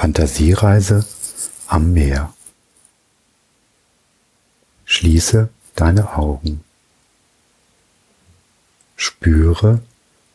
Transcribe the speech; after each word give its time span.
Fantasiereise 0.00 1.04
am 1.66 1.92
Meer. 1.92 2.32
Schließe 4.84 5.48
deine 5.74 6.16
Augen. 6.16 6.62
Spüre, 8.94 9.82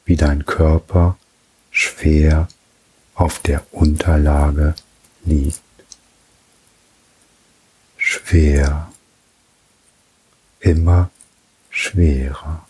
wie 0.03 0.17
dein 0.17 0.45
Körper 0.45 1.17
schwer 1.71 2.49
auf 3.15 3.39
der 3.39 3.65
Unterlage 3.71 4.75
liegt. 5.23 5.61
Schwer, 7.95 8.91
immer 10.59 11.09
schwerer. 11.69 12.67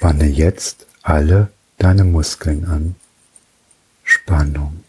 Spanne 0.00 0.28
jetzt 0.28 0.86
alle 1.02 1.50
deine 1.76 2.04
Muskeln 2.04 2.64
an. 2.64 2.96
Spannung. 4.02 4.82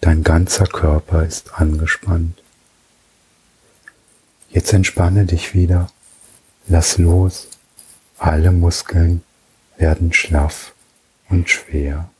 Dein 0.00 0.24
ganzer 0.24 0.66
Körper 0.66 1.24
ist 1.24 1.54
angespannt. 1.54 2.42
Jetzt 4.50 4.72
entspanne 4.72 5.24
dich 5.24 5.54
wieder. 5.54 5.86
Lass 6.66 6.98
los. 6.98 7.46
Alle 8.18 8.50
Muskeln 8.50 9.22
werden 9.76 10.12
schlaff 10.12 10.74
und 11.28 11.48
schwer. 11.48 12.10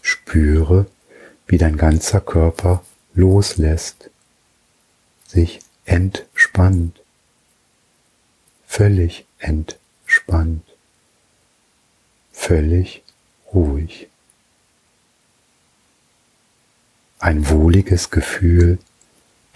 Spüre, 0.00 0.86
wie 1.46 1.58
dein 1.58 1.76
ganzer 1.76 2.22
Körper 2.22 2.82
loslässt, 3.12 4.08
sich 5.26 5.60
entspannt 5.84 6.99
völlig 8.70 9.26
entspannt, 9.40 10.62
völlig 12.30 13.02
ruhig. 13.52 14.06
Ein 17.18 17.50
wohliges 17.50 18.10
Gefühl 18.10 18.78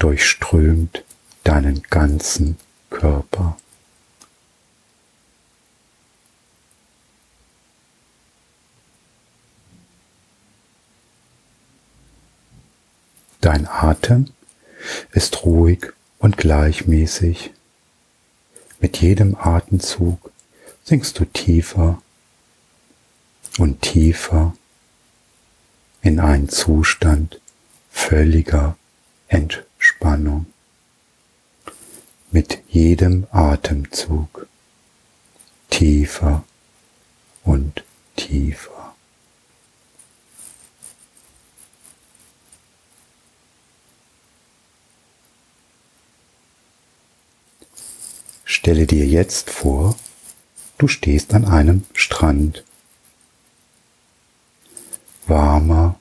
durchströmt 0.00 1.04
deinen 1.44 1.84
ganzen 1.84 2.58
Körper. 2.90 3.56
Dein 13.40 13.68
Atem 13.68 14.32
ist 15.12 15.44
ruhig 15.44 15.92
und 16.18 16.36
gleichmäßig. 16.36 17.52
Mit 18.84 19.00
jedem 19.00 19.34
Atemzug 19.34 20.30
sinkst 20.82 21.18
du 21.18 21.24
tiefer 21.24 22.02
und 23.56 23.80
tiefer 23.80 24.54
in 26.02 26.20
einen 26.20 26.50
Zustand 26.50 27.40
völliger 27.90 28.76
Entspannung. 29.28 30.44
Mit 32.30 32.58
jedem 32.68 33.26
Atemzug 33.30 34.46
tiefer 35.70 36.44
und 37.42 37.84
tiefer. 38.16 38.73
Stelle 48.64 48.86
dir 48.86 49.04
jetzt 49.04 49.50
vor, 49.50 49.94
du 50.78 50.88
stehst 50.88 51.34
an 51.34 51.44
einem 51.44 51.84
Strand. 51.92 52.64
Warmer, 55.26 56.00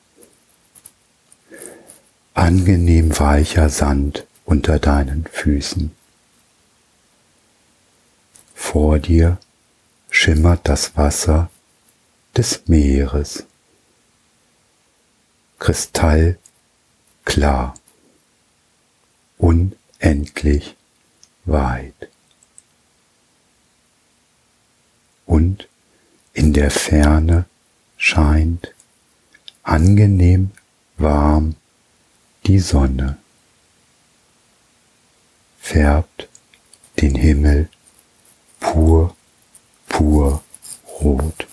angenehm 2.32 3.18
weicher 3.18 3.68
Sand 3.68 4.26
unter 4.46 4.78
deinen 4.78 5.26
Füßen. 5.26 5.94
Vor 8.54 8.98
dir 8.98 9.36
schimmert 10.08 10.66
das 10.66 10.96
Wasser 10.96 11.50
des 12.34 12.66
Meeres. 12.66 13.44
Kristallklar, 15.58 16.38
unendlich 19.36 20.76
weit. 21.44 22.08
Und 25.26 25.68
in 26.32 26.52
der 26.52 26.70
Ferne 26.70 27.46
scheint 27.96 28.74
angenehm 29.62 30.50
warm 30.96 31.56
die 32.46 32.58
Sonne, 32.58 33.18
färbt 35.58 36.28
den 37.00 37.14
Himmel 37.14 37.68
pur, 38.60 39.16
pur 39.88 40.42
rot. 41.00 41.46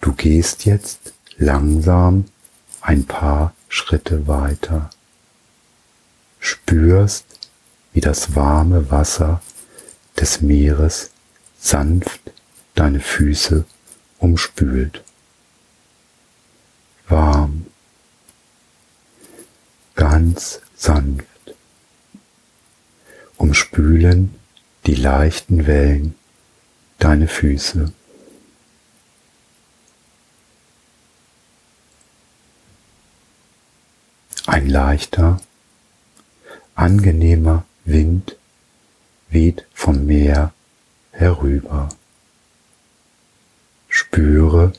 Du 0.00 0.12
gehst 0.14 0.64
jetzt 0.64 1.14
langsam 1.36 2.26
ein 2.80 3.06
paar 3.06 3.54
Schritte 3.74 4.26
weiter. 4.26 4.90
Spürst, 6.38 7.24
wie 7.94 8.02
das 8.02 8.36
warme 8.36 8.90
Wasser 8.90 9.40
des 10.20 10.42
Meeres 10.42 11.10
sanft 11.58 12.20
deine 12.74 13.00
Füße 13.00 13.64
umspült. 14.18 15.02
Warm, 17.08 17.64
ganz 19.94 20.60
sanft, 20.76 21.26
umspülen 23.38 24.34
die 24.84 24.96
leichten 24.96 25.66
Wellen 25.66 26.14
deine 26.98 27.26
Füße. 27.26 27.90
Ein 34.46 34.68
leichter, 34.68 35.40
angenehmer 36.74 37.64
Wind 37.84 38.36
weht 39.28 39.64
vom 39.72 40.04
Meer 40.04 40.52
herüber. 41.12 41.90
Spüre, 43.88 44.72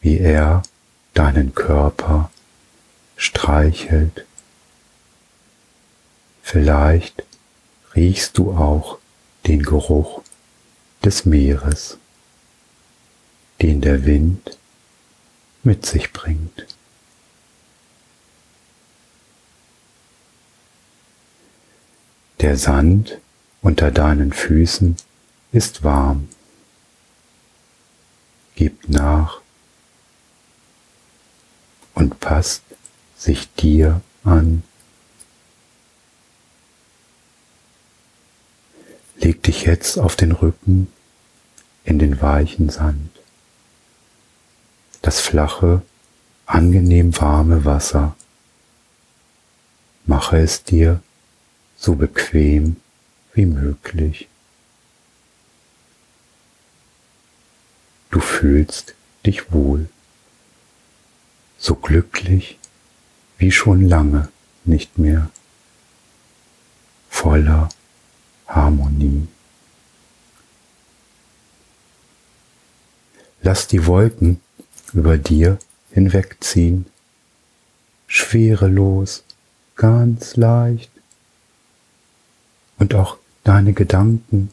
wie 0.00 0.18
er 0.18 0.62
deinen 1.14 1.54
Körper 1.54 2.30
streichelt. 3.16 4.26
Vielleicht 6.42 7.24
riechst 7.96 8.36
du 8.36 8.52
auch 8.52 8.98
den 9.46 9.62
Geruch 9.62 10.20
des 11.02 11.24
Meeres, 11.24 11.96
den 13.62 13.80
der 13.80 14.04
Wind 14.04 14.58
mit 15.62 15.86
sich 15.86 16.12
bringt. 16.12 16.66
Der 22.44 22.58
Sand 22.58 23.22
unter 23.62 23.90
deinen 23.90 24.30
Füßen 24.30 24.96
ist 25.52 25.82
warm. 25.82 26.28
Gib 28.54 28.86
nach 28.86 29.40
und 31.94 32.20
passt 32.20 32.62
sich 33.16 33.50
dir 33.54 34.02
an. 34.24 34.62
Leg 39.16 39.42
dich 39.42 39.62
jetzt 39.62 39.98
auf 39.98 40.14
den 40.14 40.32
Rücken 40.32 40.92
in 41.84 41.98
den 41.98 42.20
weichen 42.20 42.68
Sand. 42.68 43.08
Das 45.00 45.18
flache, 45.18 45.80
angenehm 46.44 47.18
warme 47.18 47.64
Wasser. 47.64 48.14
Mache 50.04 50.36
es 50.36 50.62
dir 50.62 51.00
so 51.76 51.94
bequem 51.94 52.76
wie 53.34 53.46
möglich. 53.46 54.28
Du 58.10 58.20
fühlst 58.20 58.94
dich 59.26 59.52
wohl, 59.52 59.88
so 61.58 61.74
glücklich 61.74 62.58
wie 63.38 63.50
schon 63.50 63.88
lange 63.88 64.28
nicht 64.64 64.98
mehr, 64.98 65.30
voller 67.08 67.68
Harmonie. 68.46 69.26
Lass 73.42 73.66
die 73.66 73.84
Wolken 73.86 74.40
über 74.92 75.18
dir 75.18 75.58
hinwegziehen, 75.90 76.86
schwerelos, 78.06 79.24
ganz 79.76 80.36
leicht. 80.36 80.90
Und 82.78 82.94
auch 82.94 83.18
deine 83.44 83.72
Gedanken, 83.72 84.50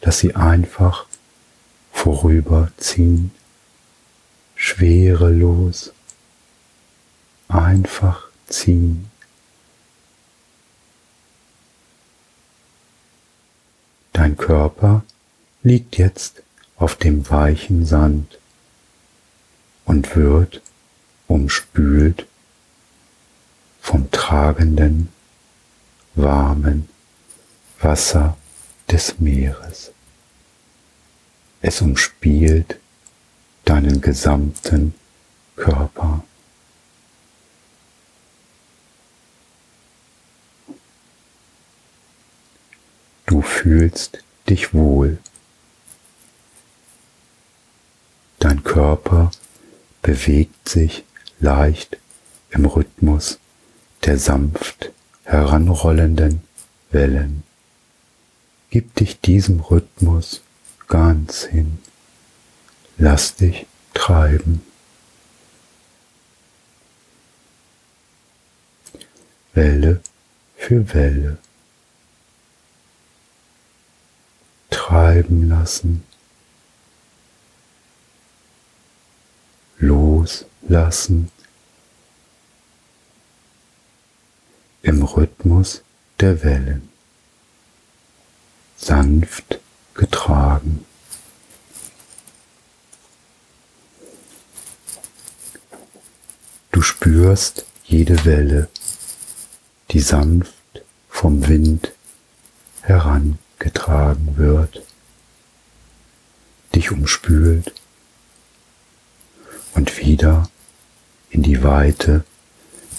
dass 0.00 0.18
sie 0.20 0.34
einfach 0.34 1.06
vorüberziehen, 1.92 3.32
schwerelos, 4.54 5.92
einfach 7.48 8.28
ziehen. 8.46 9.10
Dein 14.12 14.36
Körper 14.36 15.04
liegt 15.62 15.98
jetzt 15.98 16.42
auf 16.76 16.96
dem 16.96 17.28
weichen 17.28 17.84
Sand 17.84 18.38
und 19.84 20.14
wird 20.16 20.62
umspült 21.26 22.26
vom 23.80 24.10
tragenden, 24.10 25.08
warmen 26.14 26.88
Wasser 27.80 28.36
des 28.90 29.18
Meeres. 29.20 29.92
Es 31.62 31.80
umspielt 31.80 32.78
deinen 33.64 34.00
gesamten 34.00 34.94
Körper. 35.56 36.24
Du 43.26 43.42
fühlst 43.42 44.24
dich 44.48 44.74
wohl. 44.74 45.18
Dein 48.38 48.64
Körper 48.64 49.30
bewegt 50.02 50.68
sich 50.68 51.04
leicht 51.38 51.98
im 52.50 52.64
Rhythmus 52.64 53.38
der 54.04 54.18
sanft 54.18 54.90
heranrollenden 55.24 56.40
Wellen. 56.90 57.44
Gib 58.70 58.94
dich 58.94 59.20
diesem 59.20 59.58
Rhythmus 59.58 60.42
ganz 60.86 61.42
hin. 61.42 61.78
Lass 62.98 63.34
dich 63.34 63.66
treiben. 63.94 64.62
Welle 69.54 70.00
für 70.56 70.94
Welle. 70.94 71.38
Treiben 74.70 75.48
lassen. 75.48 76.04
Loslassen. 79.78 81.32
Im 84.82 85.02
Rhythmus 85.02 85.82
der 86.20 86.44
Wellen. 86.44 86.89
Sanft 88.82 89.60
getragen. 89.92 90.86
Du 96.72 96.80
spürst 96.80 97.66
jede 97.84 98.24
Welle, 98.24 98.70
die 99.90 100.00
sanft 100.00 100.54
vom 101.10 101.46
Wind 101.46 101.92
herangetragen 102.80 104.38
wird, 104.38 104.82
dich 106.74 106.90
umspült 106.90 107.74
und 109.74 109.98
wieder 109.98 110.48
in 111.28 111.42
die 111.42 111.62
Weite 111.62 112.24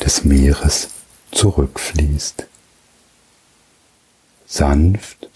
des 0.06 0.26
Meeres 0.26 0.90
zurückfließt. 1.32 2.46
Sanft, 4.46 5.31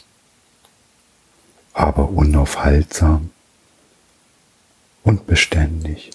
aber 1.75 2.09
unaufhaltsam 2.09 3.31
und 5.03 5.27
beständig. 5.27 6.11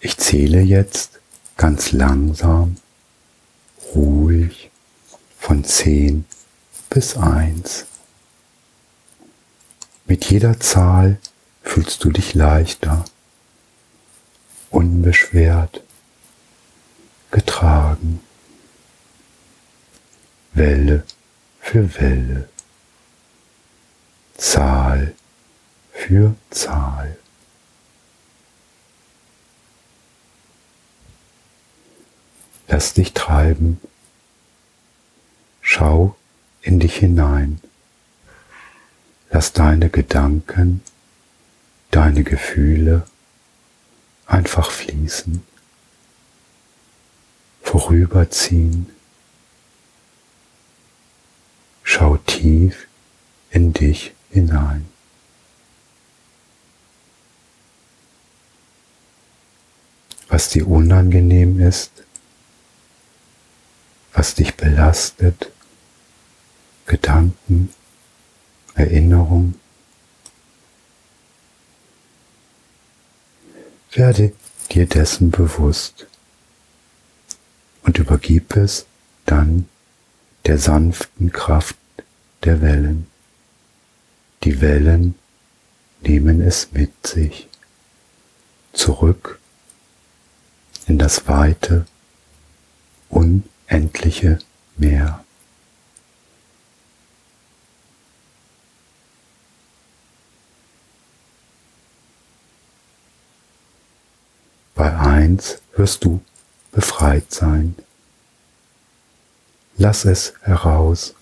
Ich 0.00 0.18
zähle 0.18 0.60
jetzt 0.60 1.20
ganz 1.56 1.92
langsam, 1.92 2.76
ruhig 3.94 4.70
von 5.38 5.62
zehn 5.62 6.24
bis 6.90 7.16
eins. 7.16 7.86
Mit 10.04 10.24
jeder 10.30 10.58
Zahl 10.58 11.20
fühlst 11.62 12.02
du 12.02 12.10
dich 12.10 12.34
leichter, 12.34 13.04
unbeschwert, 14.70 15.80
getragen. 17.30 17.93
Welle 20.54 21.04
für 21.60 22.00
Welle, 22.00 22.48
Zahl 24.36 25.14
für 25.92 26.34
Zahl. 26.50 27.16
Lass 32.68 32.94
dich 32.94 33.12
treiben. 33.12 33.80
Schau 35.60 36.16
in 36.62 36.80
dich 36.80 36.96
hinein. 36.96 37.60
Lass 39.30 39.52
deine 39.52 39.90
Gedanken, 39.90 40.82
deine 41.90 42.22
Gefühle 42.22 43.04
einfach 44.26 44.70
fließen, 44.70 45.42
vorüberziehen. 47.62 48.90
Schau 51.82 52.16
tief 52.44 52.88
in 53.52 53.72
dich 53.72 54.12
hinein. 54.28 54.86
Was 60.28 60.50
dir 60.50 60.68
unangenehm 60.68 61.58
ist, 61.58 62.04
was 64.12 64.34
dich 64.34 64.56
belastet, 64.56 65.50
Gedanken, 66.84 67.72
Erinnerung. 68.74 69.54
Werde 73.92 74.34
dir 74.70 74.86
dessen 74.86 75.30
bewusst 75.30 76.06
und 77.84 77.96
übergib 77.96 78.54
es 78.54 78.84
dann 79.24 79.66
der 80.44 80.58
sanften 80.58 81.32
Kraft 81.32 81.76
der 82.44 82.60
Wellen. 82.60 83.06
Die 84.42 84.60
Wellen 84.60 85.14
nehmen 86.02 86.40
es 86.40 86.72
mit 86.72 87.06
sich 87.06 87.48
zurück 88.72 89.38
in 90.86 90.98
das 90.98 91.26
weite, 91.28 91.86
un 93.08 93.44
endliche 93.66 94.38
Meer. 94.76 95.24
Bei 104.74 104.98
eins 104.98 105.62
wirst 105.76 106.04
du 106.04 106.20
befreit 106.72 107.32
sein. 107.32 107.76
Lass 109.76 110.04
es 110.04 110.34
heraus. 110.42 111.14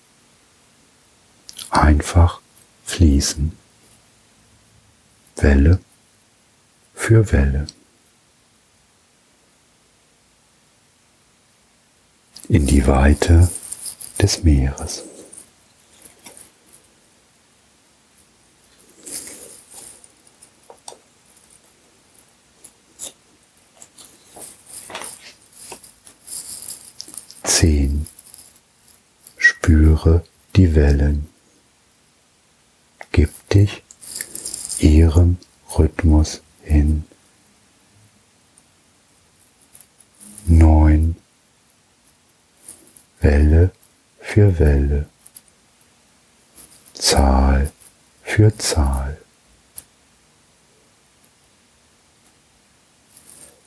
Einfach 1.73 2.39
fließen. 2.85 3.51
Welle 5.35 5.79
für 6.93 7.31
Welle. 7.31 7.67
in 12.49 12.67
die 12.67 12.85
Weite 12.85 13.49
des 14.21 14.43
Meeres. 14.43 15.03
Zehn. 27.43 28.05
Spüre 29.37 30.23
die 30.55 30.75
Wellen. 30.75 31.29
Gib 33.11 33.31
dich 33.49 33.83
ihrem 34.79 35.37
Rhythmus 35.77 36.41
hin. 36.61 37.05
Neun. 40.45 41.15
Welle 43.21 43.71
für 44.19 44.59
Welle, 44.59 45.07
Zahl 46.93 47.71
für 48.21 48.57
Zahl. 48.57 49.17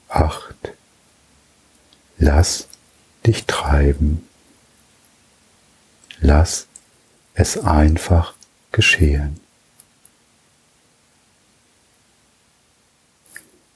Acht. 0.09 0.73
Lass 2.19 2.69
dich 3.27 3.47
treiben. 3.47 4.27
Lass 6.21 6.67
es 7.35 7.59
einfach 7.59 8.35
geschehen. 8.73 9.41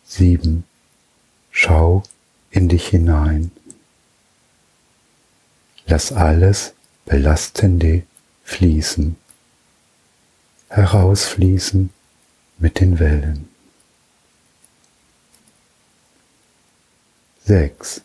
Sieben. 0.04 0.64
Schau 1.50 2.02
in 2.50 2.68
dich 2.68 2.88
hinein. 2.88 3.50
Lass 5.86 6.12
alles 6.12 6.74
Belastende 7.04 8.02
fließen, 8.44 9.16
herausfließen 10.68 11.90
mit 12.58 12.80
den 12.80 12.98
Wellen. 12.98 13.48
Sechs. 17.44 18.02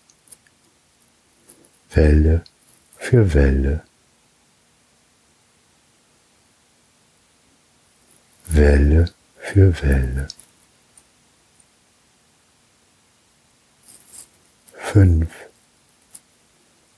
Welle 1.92 2.44
für 2.98 3.34
Welle. 3.34 3.84
Welle 8.48 9.14
für 9.38 9.82
Welle. 9.82 10.28
Fünf. 14.96 15.30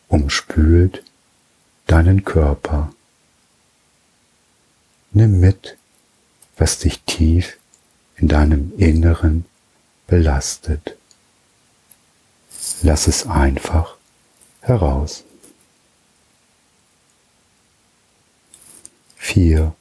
Umspült 0.08 1.04
deinen 1.88 2.24
Körper. 2.24 2.94
Nimm 5.10 5.39
mit, 5.39 5.80
was 6.58 6.77
dich 6.77 7.01
tief 7.08 7.58
in 8.18 8.27
deinem 8.27 8.72
Inneren 8.77 9.46
belastet. 10.06 10.96
Lass 12.84 13.08
es 13.08 13.25
einfach 13.25 13.96
heraus. 14.62 15.24
Vier. 19.16 19.75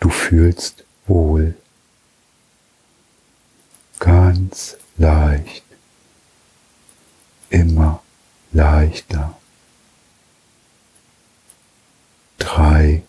Du 0.00 0.10
fühlst 0.10 0.82
wohl. 1.06 1.54
Ganz 4.00 4.76
leicht. 4.96 5.67
Immer 7.50 8.02
leichter. 8.52 9.36
Drei. 12.38 13.02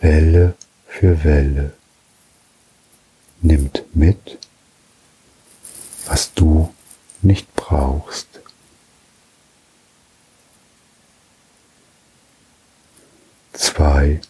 Welle 0.00 0.54
für 0.86 1.24
Welle 1.24 1.72
nimmt 3.40 3.84
mit, 3.94 4.38
was 6.06 6.32
du 6.34 6.72
nicht 7.22 7.54
brauchst. 7.54 8.28
Zwei. 13.52 14.20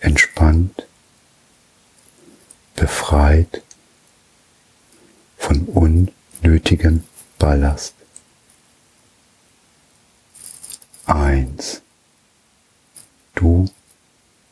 Entspannt, 0.00 0.86
befreit 2.74 3.62
von 5.38 5.62
unnötigem 6.42 7.04
Ballast. 7.56 7.94
Eins. 11.06 11.80
Du 13.34 13.70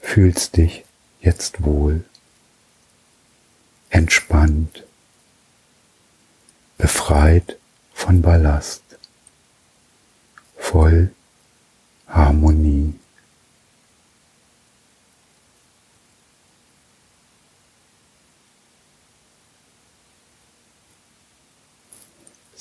fühlst 0.00 0.56
dich 0.56 0.86
jetzt 1.20 1.62
wohl, 1.62 2.06
entspannt, 3.90 4.84
befreit 6.78 7.58
von 7.92 8.22
Ballast, 8.22 8.82
voll 10.56 11.12
Harmonie. 12.08 12.94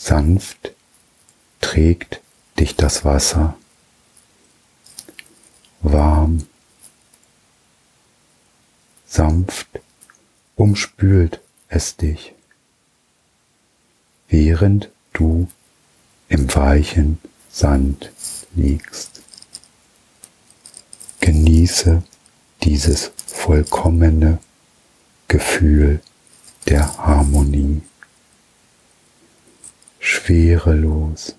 Sanft 0.05 0.73
trägt 1.61 2.19
dich 2.59 2.75
das 2.75 3.05
Wasser, 3.05 3.55
warm, 5.79 6.45
sanft 9.05 9.69
umspült 10.57 11.39
es 11.69 11.95
dich 11.95 12.33
während 14.27 14.89
du 15.13 15.47
im 16.27 16.53
weichen 16.53 17.17
Sand 17.49 18.11
liegst. 18.55 19.21
Genieße 21.21 22.03
dieses 22.63 23.13
vollkommene 23.25 24.39
Gefühl 25.29 26.01
der 26.67 26.97
Harmonie. 26.97 27.83
Schwerelos, 30.25 31.35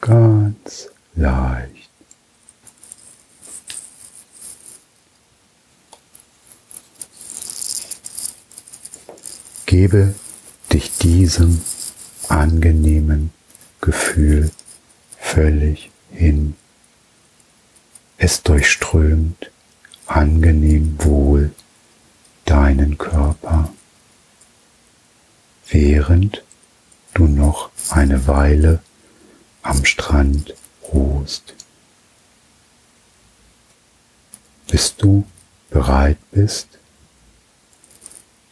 ganz 0.00 0.88
leicht. 1.14 1.90
Gebe 9.66 10.14
dich 10.72 10.90
diesem 11.02 11.60
angenehmen 12.28 13.30
Gefühl 13.82 14.50
völlig 15.18 15.90
hin. 16.12 16.56
Es 18.16 18.42
durchströmt 18.42 19.50
angenehm 20.06 20.96
wohl 20.98 21.52
deinen 22.46 22.96
Körper, 22.96 23.70
während 25.68 26.42
du 27.14 27.26
noch 27.26 27.70
eine 27.90 28.26
Weile 28.26 28.82
am 29.62 29.84
Strand 29.84 30.54
ruhst. 30.92 31.54
Bis 34.70 34.96
du 34.96 35.24
bereit 35.70 36.18
bist, 36.30 36.78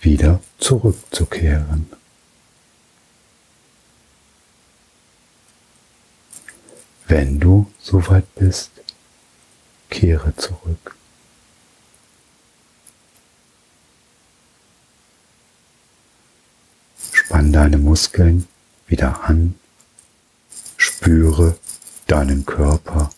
wieder 0.01 0.41
zurückzukehren. 0.59 1.91
Wenn 7.07 7.41
du 7.41 7.71
soweit 7.81 8.35
bist, 8.35 8.71
kehre 9.89 10.37
zurück. 10.37 10.97
Spann 17.31 17.53
deine 17.53 17.79
Muskeln 17.79 18.49
wieder 18.89 19.23
an, 19.23 19.55
spüre 20.77 21.57
deinen 22.09 22.45
Körper. 22.45 23.13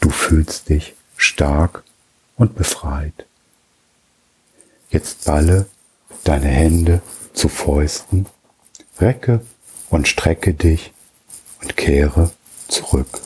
Du 0.00 0.10
fühlst 0.10 0.70
dich 0.70 0.96
stark 1.16 1.84
und 2.36 2.56
befreit. 2.56 3.26
Jetzt 4.90 5.24
balle 5.24 5.66
deine 6.24 6.48
Hände 6.48 7.00
zu 7.32 7.48
Fäusten, 7.48 8.26
recke 8.98 9.46
und 9.88 10.08
strecke 10.08 10.52
dich 10.52 10.92
und 11.62 11.76
kehre 11.76 12.32
zurück 12.66 13.20